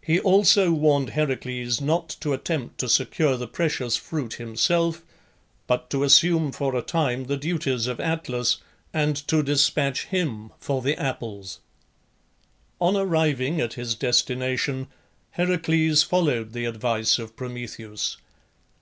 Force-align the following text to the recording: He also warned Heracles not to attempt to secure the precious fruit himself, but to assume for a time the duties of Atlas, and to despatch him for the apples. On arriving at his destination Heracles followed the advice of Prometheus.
He 0.00 0.20
also 0.20 0.70
warned 0.70 1.10
Heracles 1.10 1.80
not 1.80 2.10
to 2.20 2.32
attempt 2.32 2.78
to 2.78 2.88
secure 2.88 3.36
the 3.36 3.48
precious 3.48 3.96
fruit 3.96 4.34
himself, 4.34 5.02
but 5.66 5.90
to 5.90 6.04
assume 6.04 6.52
for 6.52 6.76
a 6.76 6.82
time 6.82 7.24
the 7.24 7.36
duties 7.36 7.88
of 7.88 7.98
Atlas, 7.98 8.58
and 8.94 9.16
to 9.26 9.42
despatch 9.42 10.04
him 10.04 10.52
for 10.60 10.82
the 10.82 10.96
apples. 11.02 11.58
On 12.80 12.96
arriving 12.96 13.60
at 13.60 13.72
his 13.72 13.96
destination 13.96 14.86
Heracles 15.32 16.04
followed 16.04 16.52
the 16.52 16.66
advice 16.66 17.18
of 17.18 17.34
Prometheus. 17.34 18.18